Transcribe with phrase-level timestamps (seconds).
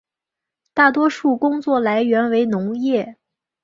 [0.73, 3.17] 大多数工作来源为农业。